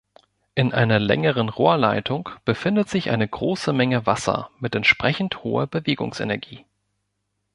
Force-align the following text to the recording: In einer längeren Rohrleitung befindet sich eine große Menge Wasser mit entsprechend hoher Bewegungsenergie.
In 0.55 0.73
einer 0.73 0.97
längeren 0.99 1.47
Rohrleitung 1.49 2.27
befindet 2.43 2.89
sich 2.89 3.11
eine 3.11 3.27
große 3.27 3.71
Menge 3.71 4.07
Wasser 4.07 4.49
mit 4.57 4.73
entsprechend 4.73 5.43
hoher 5.43 5.67
Bewegungsenergie. 5.67 6.65